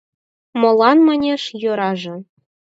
Молан, 0.59 0.97
манеш, 1.07 1.41
йӧраже. 1.61 2.15